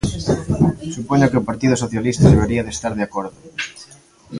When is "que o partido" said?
1.31-1.75